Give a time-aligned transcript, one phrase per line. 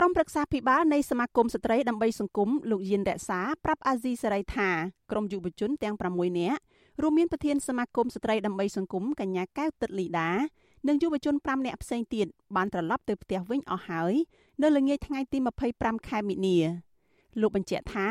[0.00, 4.68] ក្រុមប្រឹក្សាភិបាលនៃសមាគមស្ត្រីដើម្បីសង្គមលោកយៀនរក្សាប្រាប់អាស៊ីសេរីថា
[5.10, 6.60] ក្រុមយុវជនទាំង6នាក់
[7.02, 10.30] រួមមានប្រធានសមាគមស្ត្រីដើម្បីសង្គមកញ្ញាកែវទឹកលីដា
[10.88, 12.26] និងយុវជន5នាក់ផ្សេងទៀត
[12.56, 14.14] បានត្រឡប់ទៅផ្ទះវិញអស់ហើយ
[14.62, 15.38] នៅល្ងាចថ្ងៃទី
[15.72, 16.58] 25ខែមិនិនា
[17.40, 18.06] លោកបញ្ជាក់ថា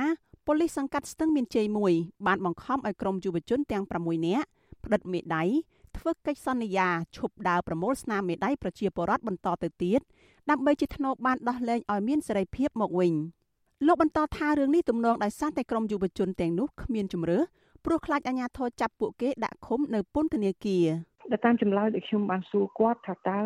[0.46, 1.66] ប៉ូលីសសង្កាត់ស្ទឹងមានជ័យ
[1.96, 4.48] 1បានបង្ខំឲ្យក្រុមយុវជនទាំង6នាក់
[4.84, 5.44] ផ្តិតមេដៃ
[6.08, 10.02] ធ្វើកិច្ចសន្យាឈប់ដើរប្រមូលស្នាមមេដៃប្រជាពលរដ្ឋបន្តទៅទៀត
[10.50, 13.14] ដើម្បីជាថ្នូរបានដោះលែងឲ្យមានសេរីភាពមកវិញ
[13.88, 17.40] លោកបន្តថារឿងនេះទំនងដោយសារតែក្រុមយុវជនទាំងនោះគ្មានជំរឿ
[17.86, 20.88] ព្រោះខ្លាចអាជ្ញាធរចាប់ពួកគេដាក់ឃុំនៅពន្ធនាគារ
[21.32, 23.40] ដែលតាមចម្លើយដែលខ្ញុំបានសួរគាត់ថាតើ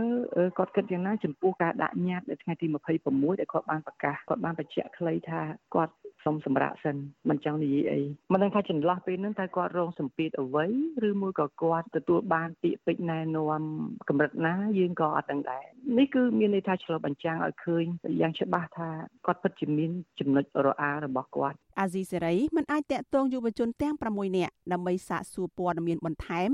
[0.57, 2.67] គាត់គិតយ៉ាងណាចំពោះការដាក់ញត្តិនៅថ្ងៃទី
[3.03, 5.41] 26ដែលគាត់បានប្រកាសគាត់បានបញ្ជាក់ខ្លីថា
[5.75, 5.93] គាត់
[6.25, 6.97] សុំសម្រាប់សិន
[7.29, 8.01] មិនចង់និយាយអី
[8.33, 10.65] មិនដឹងថាចន្លោះពេលហ្នឹងតើគាត់រងសម្ពាធអ្វី
[11.07, 13.63] ឬមួយក៏គាត់ទទួលបានពាក្យពេចន៍ណែនាំ
[14.09, 15.65] កម្រិតណាយើងក៏អត់ដឹងដែរ
[15.97, 17.83] នេះគឺមានន័យថាឆ្លុះបញ្ចាំងឲ្យឃើញ
[18.21, 18.89] យ៉ាងច្បាស់ថា
[19.25, 26.49] គាត់ពិតជាមានចំណុចរអារបស់គាត់អាស៊ីសេរីមិនអាចតាក់ទងយុវជនទាំង6នាក់ដើម្បីសាកសួរព័ត៌មានបន្ថែម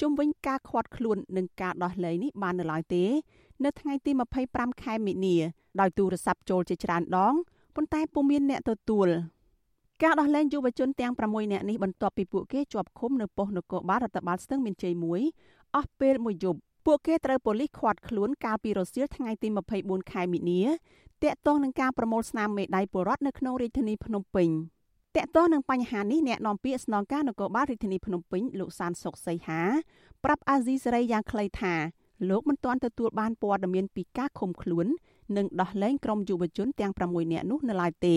[0.00, 3.04] ជុំវិញការខាត់ខ្លួននិងការដោះលែងនេះបាននៅឡើយទេ
[3.64, 4.10] នៅថ្ងៃទី
[4.46, 5.36] 25ខែមិនិនា
[5.80, 7.34] ដោយទូរស័ព្ទចូលជាច្រើនដង
[7.74, 9.08] ប៉ុន្តែពុំមានអ្នកទទួល
[10.02, 14.94] ការដោះលែងយុវជនទាំង6នាក់នេះបន្ទាប់ពីពួកគេជាប់ឃុំនៅប៉ុស្តិ៍នគរបាលរដ្ឋបាលស្ទឹងមានជ័យ
[15.34, 19.48] 1អស់ពេលមួយយប់ពួកគេត្រូវប៉ូលីសឃាត់ខ្លួនកាលពីរសៀលថ្ងៃទី
[19.80, 20.62] 24ខែមិនិនា
[21.22, 24.48] តាក់ទងនឹងការប្រមូលស្នាមមេដៃពលរដ្ឋនៅក្នុងរាជធានីភ្នំពេញ
[25.16, 29.62] តាក់ទងនឹងបញ្ហានេះអ្នកនាំពាក្យស្នងការនគរបាលរាជធានីភ្នំពេញលោកសានសុកសីហា
[30.24, 31.74] ប្រាប់អាស៊ីសេរីយ៉ាងខ្លីថា
[32.30, 34.86] លោកមិនទាន់ទទួលបានព័ត៌មានពីការឃុំខ្លួន
[35.36, 38.16] និងដោះលែងក្រុមយុវជនទាំង6នាក់នោះនៅឡើយទេ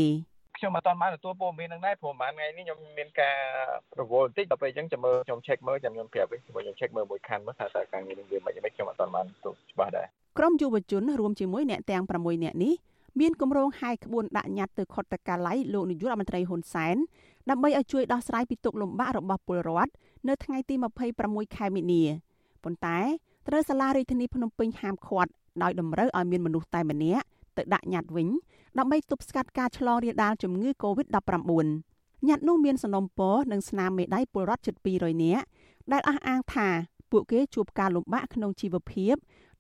[0.58, 3.38] ខ្ញុំអត់បានទទួលព័ត៌មាននឹងដែរព្រោះប្រហែលថ្ងៃនេះខ្ញុំមានការ
[4.00, 12.74] រវល់បន្តិចដល់ពេលអញ្ចឹងចាំមើលខ្ញុំ check មើលចាំខ្ញុំប្រាប់វិញព្រោះខ្ញុំ check មើលមួយខានមើលថាតើការងារនឹងវាមិនមិនខ្ញុំអត់បានទូច្បាស់ដែរក្រុមយុវជនរួមជាមួយអ្នកទាំង6នាក់នេះ
[13.20, 16.96] មានគម្រោងហាយក្បួនដាក់ញត្តិទៅខុទ្ទកាល័យលោកនាយករដ្ឋមន្ត្រីហ៊ុនសែន
[17.50, 19.92] ដើម្បីឲ្យជួយដោះស្រាយពីទុកលំបាករបស់ពលរដ្ឋ
[20.28, 20.76] នៅថ្ងៃទី
[21.16, 22.04] 26ខែមិនិនា
[22.64, 23.00] ប៉ុន្តែ
[23.48, 25.32] ត្រូវសាលារាជធានីភ្នំពេញហាមឃាត់
[25.64, 27.26] ដោយតម្រូវឲ្យមានមនុស្សតែម្នាក់
[27.58, 28.28] ទៅដាក់ញត្តិវិញ
[28.78, 31.66] ដើម្បីទប់ស្កាត់ការឆ្លងរាលដាលជំងឺ Covid-19
[32.28, 35.46] ញត្តិនោះមានសំណុំពរនិងស្នាមមេដៃពលរដ្ឋជិត200នាក់
[35.92, 36.68] ដែលអះអាងថា
[37.12, 39.16] ពួកគេជួបការលំបាកក្នុងជីវភាព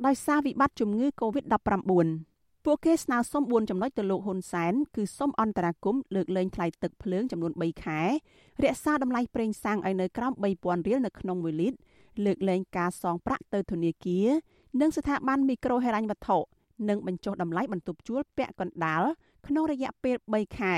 [0.05, 1.83] ដោយសារវិបត្តិជំងឺ Covid-19
[2.65, 8.01] ពួកគេស្នើសុំ4ចំណុចទៅលោកហ៊ុនសែនគឺសុំអន្តរាគមន៍លើកលែងថ្លៃទឹកភ្លើងចំនួន3ខែ
[8.63, 11.79] រក្សាតម្លៃប្រេងសាំងឲ្យនៅក្រោម3000រៀលនៅក្នុង1លីត្រ
[12.25, 14.27] លើកលែងការសងប្រាក់ទៅធនាគារ
[14.81, 16.37] និងស្ថាប័នមីក្រូហិរញ្ញវត្ថុ
[16.89, 19.03] និងបញ្ចុះតម្លៃបន្ទប់ជួលពាក់កណ្ដាល
[19.47, 20.75] ក្នុងរយៈពេល3ខែ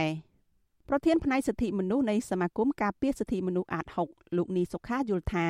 [0.89, 5.45] ប្រធានផ្នែកសិទ្ធិមនុស្សនៃសមាគមការពារសិទ្ធិមនុស្សអាត6លោកនីសុខាយល់ថា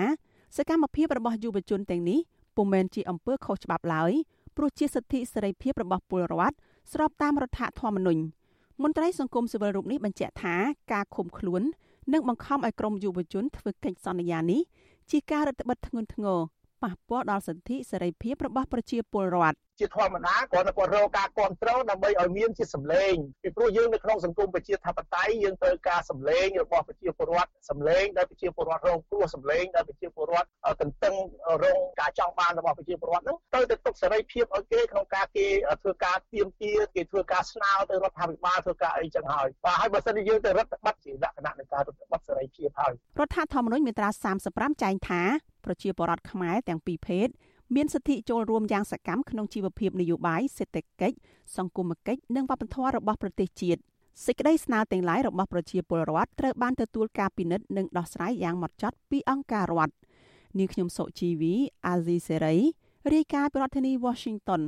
[0.57, 2.19] សកម្មភាពរបស់យុវជនទាំងនេះ
[2.55, 4.11] ពុំមែនជាអំពើខុសច្បាប់ឡើយ
[4.55, 6.55] ព្រោះជាសិទ្ធិសេរីភាពរបស់ពលរដ្ឋ
[6.93, 8.21] ស្របតាមរដ្ឋធម្មនុញ្ញ
[8.83, 10.55] មន្ត្រីសង្គមស៊ីវិលរូបនេះបញ្ជាក់ថា
[10.93, 11.61] ការឃុំខ្លួន
[12.13, 14.61] និងបង្ខំឲ្យក្រុមយុវជនធ្វើកិច្ចសន្យានេះ
[15.11, 16.39] ជាការរដ្ឋបិទធ្ងន់ធ្ងរ
[16.83, 30.47] ប៉ះពាល់ដល់សិទ្ធិសេរីភាពរបស់ប្រជាពលរដ្ឋជាធម្មតាគាត់គាត់រកការគ្រប់គ្រងដើម្បីឲ្យមានជាសម្លេងពីព្រោះយើងនៅក្នុងសង្គមប្រជាធិបតេយ្យយើងត្រូវការសម្លេងរបស់ប្រជាពលរដ្ឋសម្លេងដែលប្រជាពលរដ្ឋរងគ្រោះសម្លេងដែលប្រជាពលរដ្ឋ
[30.81, 31.15] ទន្ទឹង
[31.63, 35.47] រងការចង់បានរបស់ប្រជាពលរដ្ឋហ្នឹងទៅទៅទុកសេរីភាពឲ្យគេក្នុងការគេ
[35.81, 44.09] ធ្វើការទៀមទាគេធ្វើការស្នើទៅរដ្ឋាភិបាលធ្វើការអីចឹងហើយបាទហើយបើសិនជាយើងទៅរដ្ឋបတ်ជាលក្ខណៈនៃការរដ្ឋបတ်សេរីភាពហើយរដ្ឋធម្មនុញ្ញមាត្រា
[44.45, 45.21] 35ចែងថា
[45.67, 47.27] ប្រជាពលរដ្ឋខ្មែរទាំងពីរភេទ
[47.75, 51.17] មានសិទ្ធិចូលរួមយ៉ាងសកម្មក្នុងជីវភាពនយោបាយសេដ្ឋកិច្ច
[51.57, 53.81] សង្គមគិច្ចនិងវប្បធម៌របស់ប្រទេសជាតិ
[54.25, 59.93] សេចក្តីស្នើទាំងឡាយរបស់ប្រជាពលរដ្ឋត្រូវបានទទួលការពិនិត្យនិងដោះស្រាយយ៉ាងម៉ត់ចត់ពីអង្គការរដ្ឋ
[60.57, 61.53] នាងខ្ញុំសុជីវី
[61.87, 62.55] អាស៊ីសេរី
[63.13, 64.61] រាយការណ៍ពីរដ្ឋធានី Washington